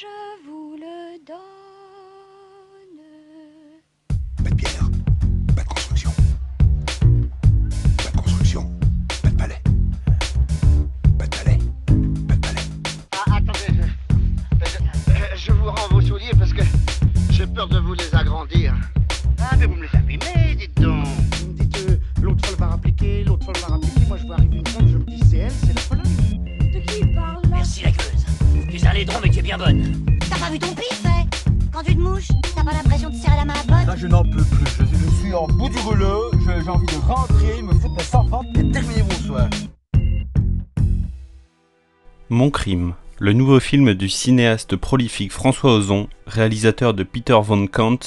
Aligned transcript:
je 0.00 0.06
vous 0.44 0.57
laidron 28.98 29.18
mais 29.22 29.30
tu 29.30 29.38
es 29.38 29.42
bien 29.42 29.56
bonne. 29.58 30.04
T'as 30.28 30.38
pas 30.38 30.50
vu 30.50 30.58
ton 30.58 30.74
pif, 30.74 31.02
hein 31.06 31.24
Quand 31.72 31.82
tu 31.84 31.94
te 31.94 32.00
mouches, 32.00 32.28
t'as 32.54 32.64
pas 32.64 32.72
l'impression 32.72 33.10
de 33.10 33.14
serrer 33.14 33.36
la 33.36 33.44
main 33.44 33.54
à 33.54 33.62
pote 33.62 33.86
Là, 33.86 33.96
je 33.96 34.06
n'en 34.08 34.22
peux 34.24 34.42
plus. 34.44 34.66
Je, 34.80 34.84
je 34.96 35.10
suis 35.20 35.34
en 35.34 35.46
bout 35.46 35.68
du 35.68 35.78
rouleau. 35.78 36.30
Je- 36.34 36.62
J'ai 36.64 36.68
envie 36.70 36.86
de 36.86 37.06
rentrer, 37.06 37.62
me 37.62 37.72
foutre 37.74 37.94
mes 37.94 38.16
enfants 38.18 38.42
et 38.56 38.70
terminer 38.72 39.02
mon 39.02 39.26
soir. 39.26 39.48
Mon 42.30 42.50
crime, 42.50 42.94
le 43.20 43.32
nouveau 43.32 43.60
film 43.60 43.94
du 43.94 44.08
cinéaste 44.08 44.76
prolifique 44.76 45.32
François 45.32 45.72
Ozon, 45.74 46.08
réalisateur 46.26 46.92
de 46.92 47.02
Peter 47.04 47.38
von 47.42 47.66
Kant, 47.66 47.98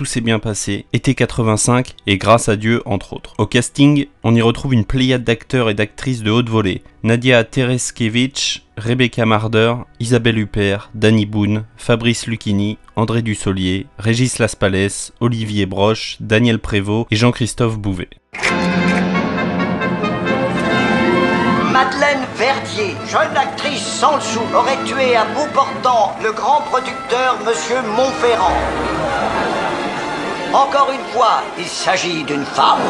Tout 0.00 0.06
s'est 0.06 0.22
bien 0.22 0.38
passé, 0.38 0.86
été 0.94 1.14
85 1.14 1.94
et 2.06 2.16
Grâce 2.16 2.48
à 2.48 2.56
Dieu 2.56 2.80
entre 2.86 3.12
autres. 3.12 3.34
Au 3.36 3.44
casting, 3.44 4.06
on 4.22 4.34
y 4.34 4.40
retrouve 4.40 4.72
une 4.72 4.86
pléiade 4.86 5.24
d'acteurs 5.24 5.68
et 5.68 5.74
d'actrices 5.74 6.22
de 6.22 6.30
haute 6.30 6.48
volée. 6.48 6.82
Nadia 7.02 7.44
Tereskevich, 7.44 8.64
Rebecca 8.78 9.26
Marder, 9.26 9.74
Isabelle 9.98 10.38
Huppert, 10.38 10.88
Danny 10.94 11.26
Boone, 11.26 11.64
Fabrice 11.76 12.26
Lucchini, 12.26 12.78
André 12.96 13.20
Dussolier, 13.20 13.88
Régis 13.98 14.38
Laspalès, 14.38 15.12
Olivier 15.20 15.66
Broche, 15.66 16.16
Daniel 16.20 16.60
Prévost 16.60 17.06
et 17.10 17.16
Jean-Christophe 17.16 17.78
Bouvet. 17.78 18.08
Madeleine 21.70 22.24
Verdier, 22.36 22.94
jeune 23.06 23.36
actrice 23.36 23.84
sans 23.84 24.14
le 24.14 24.22
sou, 24.22 24.40
aurait 24.54 24.82
tué 24.86 25.14
à 25.14 25.26
bout 25.26 25.52
portant 25.52 26.16
le 26.22 26.32
grand 26.32 26.62
producteur 26.62 27.36
Monsieur 27.44 27.82
Montferrand. 27.94 28.56
Encore 30.52 30.90
une 30.92 31.04
fois, 31.12 31.42
il 31.56 31.64
s'agit 31.64 32.24
d'une 32.24 32.44
femme. 32.44 32.80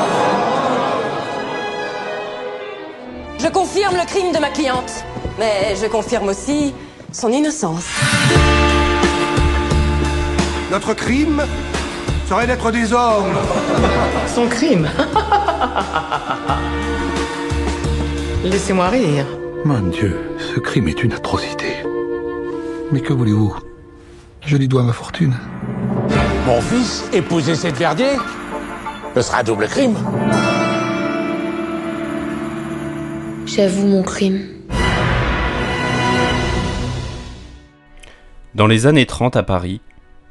Je 3.38 3.48
confirme 3.48 3.96
le 3.96 4.06
crime 4.06 4.32
de 4.32 4.38
ma 4.38 4.48
cliente, 4.48 5.04
mais 5.38 5.76
je 5.76 5.86
confirme 5.86 6.28
aussi 6.28 6.74
son 7.12 7.30
innocence. 7.30 7.86
Notre 10.70 10.94
crime 10.94 11.42
serait 12.26 12.46
d'être 12.46 12.70
des 12.70 12.94
hommes. 12.94 13.36
Son 14.26 14.46
crime 14.46 14.88
Laissez-moi 18.42 18.88
rire. 18.88 19.26
Mon 19.66 19.80
Dieu, 19.80 20.18
ce 20.38 20.60
crime 20.60 20.88
est 20.88 21.02
une 21.02 21.12
atrocité. 21.12 21.76
Mais 22.90 23.00
que 23.00 23.12
voulez-vous? 23.12 23.54
Je 24.46 24.56
lui 24.56 24.66
dois 24.66 24.82
ma 24.82 24.94
fortune. 24.94 25.34
Mon 26.46 26.60
fils, 26.60 27.04
épouser 27.12 27.54
cette 27.54 27.76
Verdier 27.76 28.16
Ce 29.14 29.22
sera 29.22 29.40
un 29.40 29.42
double 29.42 29.66
crime. 29.66 29.94
J'avoue 33.46 33.86
mon 33.86 34.02
crime. 34.02 34.40
Dans 38.54 38.66
les 38.66 38.86
années 38.86 39.06
30 39.06 39.36
à 39.36 39.42
Paris, 39.42 39.80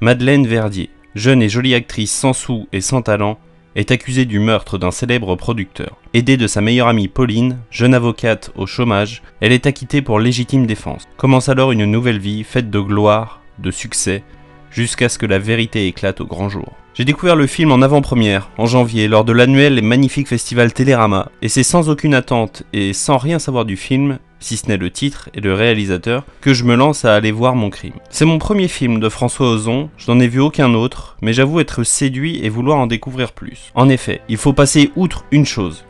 Madeleine 0.01 0.47
Verdier, 0.47 0.89
jeune 1.15 1.41
et 1.41 1.49
jolie 1.49 1.75
actrice 1.75 2.11
sans 2.11 2.33
sou 2.33 2.67
et 2.73 2.81
sans 2.81 3.01
talent, 3.01 3.37
est 3.75 3.91
accusée 3.91 4.25
du 4.25 4.39
meurtre 4.39 4.77
d'un 4.77 4.91
célèbre 4.91 5.35
producteur. 5.35 5.97
Aidée 6.13 6.37
de 6.37 6.47
sa 6.47 6.59
meilleure 6.59 6.87
amie 6.87 7.07
Pauline, 7.07 7.59
jeune 7.69 7.93
avocate 7.93 8.51
au 8.55 8.65
chômage, 8.65 9.21
elle 9.41 9.51
est 9.51 9.67
acquittée 9.67 10.01
pour 10.01 10.19
légitime 10.19 10.65
défense. 10.65 11.03
Commence 11.17 11.49
alors 11.49 11.71
une 11.71 11.85
nouvelle 11.85 12.19
vie 12.19 12.43
faite 12.43 12.71
de 12.71 12.79
gloire, 12.79 13.41
de 13.59 13.71
succès, 13.71 14.23
jusqu'à 14.71 15.09
ce 15.09 15.17
que 15.17 15.25
la 15.25 15.39
vérité 15.39 15.87
éclate 15.87 16.21
au 16.21 16.25
grand 16.25 16.49
jour. 16.49 16.73
J'ai 16.93 17.05
découvert 17.05 17.35
le 17.35 17.47
film 17.47 17.71
en 17.71 17.81
avant-première, 17.81 18.49
en 18.57 18.65
janvier, 18.65 19.07
lors 19.07 19.23
de 19.23 19.31
l'annuel 19.31 19.77
et 19.77 19.81
magnifique 19.81 20.27
festival 20.27 20.73
Télérama, 20.73 21.29
et 21.41 21.47
c'est 21.47 21.63
sans 21.63 21.89
aucune 21.89 22.13
attente 22.13 22.63
et 22.73 22.93
sans 22.93 23.17
rien 23.17 23.39
savoir 23.39 23.63
du 23.63 23.77
film, 23.77 24.19
si 24.39 24.57
ce 24.57 24.67
n'est 24.67 24.77
le 24.77 24.89
titre 24.89 25.29
et 25.33 25.39
le 25.39 25.53
réalisateur, 25.53 26.25
que 26.41 26.53
je 26.53 26.63
me 26.65 26.75
lance 26.75 27.05
à 27.05 27.15
aller 27.15 27.31
voir 27.31 27.55
mon 27.55 27.69
crime. 27.69 27.93
C'est 28.09 28.25
mon 28.25 28.37
premier 28.37 28.67
film 28.67 28.99
de 28.99 29.07
François 29.07 29.49
Ozon, 29.49 29.89
je 29.97 30.11
n'en 30.11 30.19
ai 30.19 30.27
vu 30.27 30.39
aucun 30.39 30.73
autre, 30.73 31.15
mais 31.21 31.31
j'avoue 31.31 31.59
être 31.59 31.83
séduit 31.83 32.43
et 32.43 32.49
vouloir 32.49 32.79
en 32.79 32.87
découvrir 32.87 33.31
plus. 33.31 33.71
En 33.75 33.87
effet, 33.87 34.21
il 34.27 34.37
faut 34.37 34.53
passer 34.53 34.91
outre 34.95 35.23
une 35.31 35.45
chose, 35.45 35.85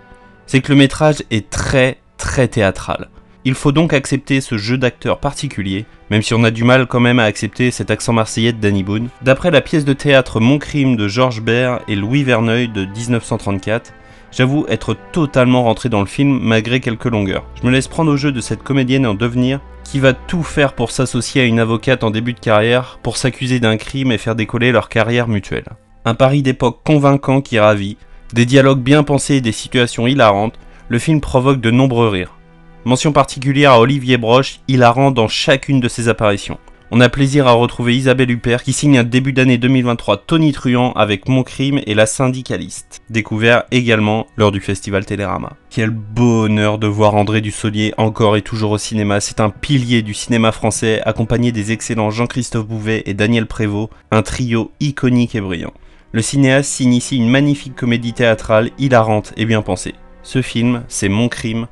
c'est 0.45 0.61
que 0.61 0.71
le 0.71 0.77
métrage 0.77 1.23
est 1.31 1.49
très 1.49 1.97
très 2.17 2.47
théâtral. 2.47 3.09
Il 3.45 3.53
faut 3.53 3.71
donc 3.71 3.93
accepter 3.93 4.41
ce 4.41 4.57
jeu 4.57 4.77
d'acteur 4.77 5.19
particulier, 5.19 5.85
même 6.09 6.21
si 6.21 6.33
on 6.33 6.43
a 6.43 6.51
du 6.51 6.65
mal 6.65 6.87
quand 6.87 6.99
même 6.99 7.19
à 7.19 7.23
accepter 7.23 7.71
cet 7.71 7.89
accent 7.89 8.11
marseillais 8.11 8.51
de 8.51 8.59
Danny 8.59 8.83
Boone. 8.83 9.07
D'après 9.21 9.49
la 9.49 9.61
pièce 9.61 9.85
de 9.85 9.93
théâtre 9.93 10.41
Mon 10.41 10.57
crime 10.57 10.97
de 10.97 11.07
Georges 11.07 11.41
Baird 11.41 11.81
et 11.87 11.95
Louis 11.95 12.23
Verneuil 12.23 12.67
de 12.67 12.83
1934, 12.83 13.93
j'avoue 14.33 14.65
être 14.67 14.95
totalement 15.13 15.63
rentré 15.63 15.87
dans 15.87 16.01
le 16.01 16.05
film 16.05 16.37
malgré 16.41 16.81
quelques 16.81 17.05
longueurs. 17.05 17.45
Je 17.61 17.65
me 17.65 17.71
laisse 17.71 17.87
prendre 17.87 18.11
au 18.11 18.17
jeu 18.17 18.33
de 18.33 18.41
cette 18.41 18.61
comédienne 18.61 19.07
en 19.07 19.13
devenir 19.13 19.61
qui 19.85 19.99
va 19.99 20.11
tout 20.11 20.43
faire 20.43 20.73
pour 20.73 20.91
s'associer 20.91 21.41
à 21.41 21.45
une 21.45 21.61
avocate 21.61 22.03
en 22.03 22.11
début 22.11 22.33
de 22.33 22.39
carrière, 22.39 22.99
pour 23.01 23.15
s'accuser 23.15 23.61
d'un 23.61 23.77
crime 23.77 24.11
et 24.11 24.17
faire 24.17 24.35
décoller 24.35 24.73
leur 24.73 24.89
carrière 24.89 25.29
mutuelle. 25.29 25.65
Un 26.03 26.13
pari 26.13 26.41
d'époque 26.43 26.81
convaincant 26.83 27.41
qui 27.41 27.57
ravit, 27.57 27.97
des 28.33 28.45
dialogues 28.45 28.81
bien 28.81 29.03
pensés 29.03 29.35
et 29.35 29.41
des 29.41 29.53
situations 29.53 30.07
hilarantes, 30.07 30.59
le 30.89 30.99
film 30.99 31.21
provoque 31.21 31.61
de 31.61 31.71
nombreux 31.71 32.09
rires. 32.09 32.38
Mention 32.85 33.11
particulière 33.11 33.73
à 33.73 33.79
Olivier 33.81 34.17
Broche, 34.17 34.61
hilarant 34.69 35.11
dans 35.11 35.27
chacune 35.27 35.81
de 35.81 35.89
ses 35.89 36.07
apparitions. 36.07 36.57
On 36.91 37.01
a 37.01 37.09
plaisir 37.09 37.45
à 37.45 37.51
retrouver 37.51 37.95
Isabelle 37.95 38.31
Huppert 38.31 38.63
qui 38.63 38.73
signe 38.73 38.97
un 38.97 39.03
début 39.03 39.33
d'année 39.33 39.57
2023 39.57 40.23
Tony 40.25 40.53
Truant 40.53 40.93
avec 40.93 41.27
Mon 41.27 41.43
Crime 41.43 41.81
et 41.85 41.93
La 41.93 42.05
Syndicaliste, 42.05 43.01
découvert 43.09 43.65
également 43.69 44.25
lors 44.37 44.51
du 44.51 44.61
festival 44.61 45.05
Télérama. 45.05 45.57
Quel 45.69 45.91
bonheur 45.91 46.79
de 46.79 46.87
voir 46.87 47.13
André 47.15 47.41
Dussolier 47.41 47.93
encore 47.97 48.37
et 48.37 48.41
toujours 48.41 48.71
au 48.71 48.77
cinéma, 48.79 49.19
c'est 49.19 49.41
un 49.41 49.49
pilier 49.51 50.01
du 50.01 50.13
cinéma 50.15 50.51
français 50.51 51.01
accompagné 51.05 51.51
des 51.51 51.73
excellents 51.73 52.09
Jean-Christophe 52.11 52.65
Bouvet 52.65 53.03
et 53.05 53.13
Daniel 53.13 53.45
Prévost, 53.45 53.91
un 54.09 54.23
trio 54.23 54.71
iconique 54.79 55.35
et 55.35 55.41
brillant. 55.41 55.73
Le 56.11 56.23
cinéaste 56.23 56.71
signe 56.71 56.93
ici 56.93 57.17
une 57.17 57.29
magnifique 57.29 57.75
comédie 57.75 58.13
théâtrale 58.13 58.71
hilarante 58.79 59.33
et 59.37 59.45
bien 59.45 59.61
pensée. 59.61 59.93
Ce 60.23 60.41
film, 60.41 60.83
c'est 60.87 61.09
Mon 61.09 61.27
Crime 61.27 61.67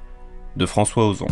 de 0.58 0.66
François 0.66 1.08
Ozon. 1.08 1.28